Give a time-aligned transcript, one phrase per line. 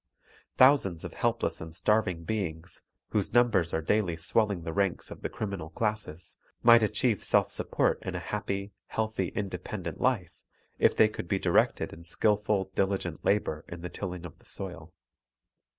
[0.57, 5.29] Thousands of helpless and starving beings, whose numbers are daily swelling the ranks of the
[5.29, 10.33] criminal classes, might achieve self support in a happy, healthy, independent life
[10.79, 14.91] if they could be directed in skilful, diligent labor in the tilling of the soil.